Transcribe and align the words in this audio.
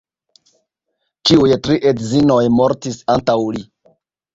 Ĉiuj 1.29 1.59
tri 1.67 1.79
edzinoj 1.93 2.41
mortis 2.59 3.03
antaŭ 3.19 3.41
li. 3.51 3.69